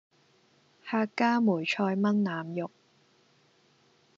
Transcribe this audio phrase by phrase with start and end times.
[0.83, 2.71] 客家梅菜炆腩肉